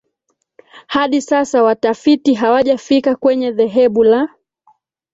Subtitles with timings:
[0.87, 4.29] Hadi sasa watafiti hawajafika kwenye dhehebu la